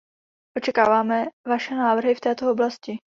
[0.57, 2.97] Očekáváme vaše návrhy v této oblasti.